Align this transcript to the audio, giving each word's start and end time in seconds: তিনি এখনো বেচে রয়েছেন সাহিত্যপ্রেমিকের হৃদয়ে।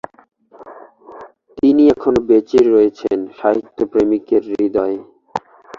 তিনি 1.57 1.83
এখনো 1.93 2.19
বেচে 2.29 2.59
রয়েছেন 2.65 3.17
সাহিত্যপ্রেমিকের 3.39 4.43
হৃদয়ে। 4.51 4.97